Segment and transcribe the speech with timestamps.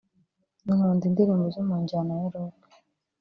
[0.71, 2.59] Nkunda indirimbo zo mu njyana ya Rock